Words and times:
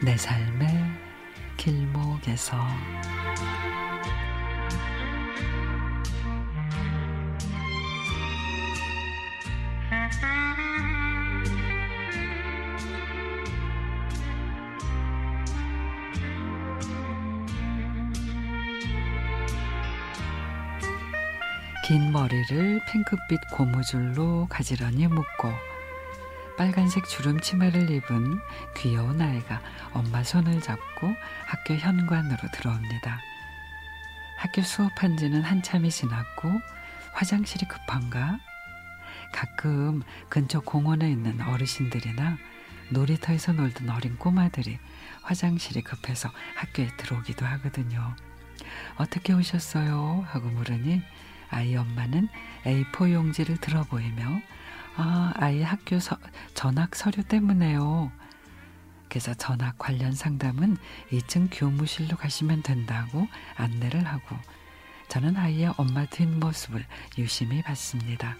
내 0.00 0.16
삶의 0.16 0.68
길목에서. 1.56 2.56
긴 21.84 22.12
머리를 22.12 22.80
핑크빛 22.92 23.40
고무줄로 23.50 24.46
가지런히 24.48 25.08
묶고 25.08 25.48
빨간색 26.58 27.06
주름 27.06 27.38
치마를 27.38 27.88
입은 27.88 28.40
귀여운 28.76 29.20
아이가 29.20 29.60
엄마 29.92 30.24
손을 30.24 30.60
잡고 30.60 31.14
학교 31.46 31.74
현관으로 31.74 32.36
들어옵니다. 32.52 33.20
학교 34.36 34.62
수업한 34.62 35.16
지는 35.16 35.42
한참이 35.42 35.88
지났고 35.88 36.50
화장실이 37.12 37.68
급한가? 37.68 38.40
가끔 39.32 40.02
근처 40.28 40.58
공원에 40.58 41.08
있는 41.08 41.40
어르신들이나 41.40 42.36
놀이터에서 42.90 43.52
놀던 43.52 43.88
어린 43.90 44.16
꼬마들이 44.18 44.80
화장실이 45.22 45.82
급해서 45.82 46.28
학교에 46.56 46.88
들어오기도 46.96 47.46
하거든요. 47.46 48.16
어떻게 48.96 49.32
오셨어요? 49.32 50.26
하고 50.28 50.48
물으니 50.48 51.02
아이 51.50 51.76
엄마는 51.76 52.28
A4 52.64 53.12
용지를 53.12 53.58
들어 53.58 53.84
보이며 53.84 54.40
아, 55.00 55.32
아이 55.36 55.62
학교 55.62 56.00
서, 56.00 56.18
전학 56.54 56.96
서류 56.96 57.22
때문에요. 57.22 58.10
그래서 59.08 59.32
전학 59.34 59.78
관련 59.78 60.12
상담은 60.12 60.76
2층 61.12 61.48
교무실로 61.52 62.16
가시면 62.16 62.62
된다고 62.64 63.28
안내를 63.56 64.04
하고 64.04 64.36
저는 65.08 65.36
아이의 65.36 65.72
엄마 65.76 66.04
뒷모습을 66.04 66.84
유심히 67.16 67.62
봤습니다. 67.62 68.36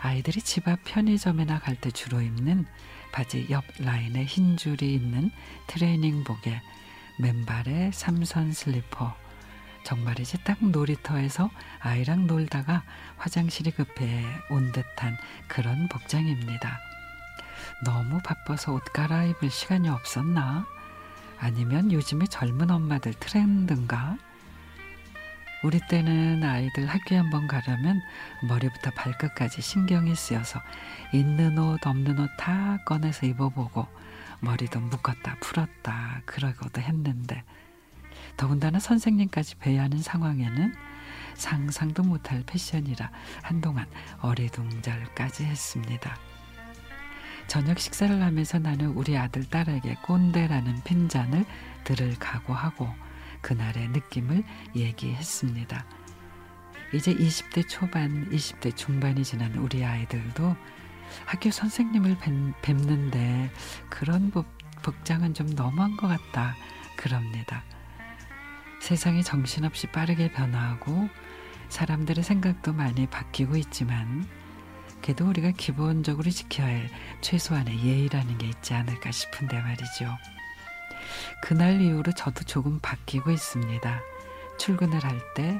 아이들이 0.00 0.40
집 0.40 0.66
앞 0.66 0.80
편의점에나 0.84 1.58
갈 1.60 1.76
때 1.76 1.90
주로 1.90 2.20
입는 2.22 2.66
바지 3.12 3.46
옆 3.50 3.64
라인에 3.78 4.24
흰 4.24 4.56
줄이 4.56 4.94
있는 4.94 5.30
트레이닝복에 5.66 6.60
맨발에 7.20 7.90
삼선 7.92 8.52
슬리퍼 8.52 9.14
정말이지 9.84 10.44
딱 10.44 10.58
놀이터에서 10.60 11.50
아이랑 11.80 12.26
놀다가 12.26 12.82
화장실이 13.18 13.72
급해 13.72 14.24
온 14.50 14.72
듯한 14.72 15.16
그런 15.46 15.88
복장입니다. 15.88 16.78
너무 17.84 18.20
바빠서 18.22 18.72
옷 18.72 18.82
갈아입을 18.92 19.50
시간이 19.50 19.88
없었나? 19.88 20.66
아니면 21.38 21.92
요즘에 21.92 22.26
젊은 22.26 22.70
엄마들 22.70 23.12
트렌드인가? 23.14 24.16
우리 25.62 25.80
때는 25.88 26.44
아이들 26.44 26.86
학교에 26.86 27.16
한번 27.16 27.46
가려면 27.46 28.00
머리부터 28.48 28.90
발끝까지 28.90 29.62
신경이 29.62 30.14
쓰여서 30.14 30.60
있는 31.12 31.58
옷 31.58 31.86
없는 31.86 32.18
옷 32.18 32.30
다 32.36 32.78
꺼내서 32.84 33.26
입어보고 33.26 33.86
머리도 34.40 34.80
묶었다 34.80 35.36
풀었다 35.40 36.20
그러고도 36.26 36.82
했는데 36.82 37.42
더군다나 38.36 38.78
선생님까지 38.78 39.56
뵈야 39.56 39.84
하는 39.84 39.98
상황에는 39.98 40.74
상상도 41.34 42.02
못할 42.02 42.42
패션이라 42.46 43.10
한동안 43.42 43.86
어리둥절까지 44.20 45.44
했습니다. 45.44 46.16
저녁 47.46 47.78
식사를 47.78 48.22
하면서 48.22 48.58
나는 48.58 48.88
우리 48.88 49.16
아들 49.16 49.44
딸에게 49.44 49.96
꼰대라는 50.02 50.82
핀잔을 50.84 51.44
들을 51.84 52.14
각오하고 52.18 52.88
그날의 53.42 53.88
느낌을 53.88 54.42
얘기했습니다. 54.74 55.84
이제 56.94 57.14
20대 57.14 57.68
초반, 57.68 58.30
20대 58.30 58.74
중반이 58.76 59.24
지난 59.24 59.54
우리 59.56 59.84
아이들도 59.84 60.56
학교 61.26 61.50
선생님을 61.50 62.16
뵙 62.62 62.76
는데 62.76 63.50
그런 63.90 64.32
복장은 64.82 65.34
좀 65.34 65.46
너무한 65.54 65.96
것 65.96 66.08
같다. 66.08 66.54
그럽니다. 66.96 67.62
세상이 68.84 69.24
정신없이 69.24 69.86
빠르게 69.86 70.30
변화하고 70.30 71.08
사람들의 71.70 72.22
생각도 72.22 72.74
많이 72.74 73.06
바뀌고 73.06 73.56
있지만 73.56 74.28
그래도 75.00 75.26
우리가 75.26 75.52
기본적으로 75.52 76.30
지켜야 76.30 76.66
할 76.66 76.90
최소한의 77.22 77.82
예의라는 77.82 78.36
게 78.36 78.46
있지 78.48 78.74
않을까 78.74 79.10
싶은데 79.10 79.58
말이죠. 79.58 80.18
그날 81.42 81.80
이후로 81.80 82.12
저도 82.12 82.44
조금 82.44 82.78
바뀌고 82.80 83.30
있습니다. 83.30 84.00
출근을 84.58 85.02
할 85.02 85.18
때 85.34 85.58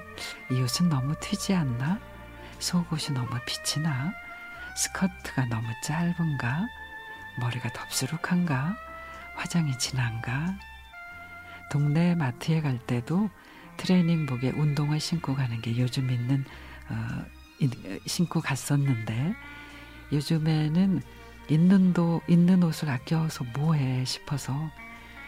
이 0.50 0.60
옷은 0.60 0.90
너무 0.90 1.14
튀지 1.18 1.54
않나? 1.54 1.98
속옷이 2.58 3.14
너무 3.14 3.28
비치나? 3.46 4.12
스커트가 4.76 5.46
너무 5.46 5.66
짧은가? 5.82 6.66
머리가 7.40 7.70
덥수룩한가? 7.72 8.76
화장이 9.36 9.78
진한가? 9.78 10.58
동네 11.74 12.14
마트에 12.14 12.60
갈 12.60 12.78
때도 12.78 13.28
트레이닝복에 13.78 14.50
운동화 14.50 14.96
신고 15.00 15.34
가는 15.34 15.60
게 15.60 15.76
요즘 15.76 16.08
있는 16.08 16.44
어, 16.88 17.24
신고 18.06 18.40
갔었는데 18.40 19.34
요즘에는 20.12 21.02
있는 21.48 21.92
도 21.92 22.22
있는 22.28 22.62
옷을 22.62 22.90
아껴서 22.90 23.42
뭐해 23.56 24.04
싶어서 24.04 24.54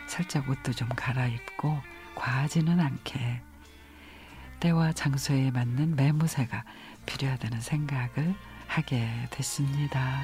살짝 0.06 0.48
옷도 0.48 0.72
좀 0.72 0.88
갈아입고 0.90 1.80
과하지는 2.14 2.78
않게 2.78 3.40
때와 4.60 4.92
장소에 4.92 5.50
맞는 5.50 5.96
매무새가 5.96 6.62
필요하다는 7.06 7.60
생각을 7.60 8.36
하게 8.68 9.08
됐습니다. 9.32 10.22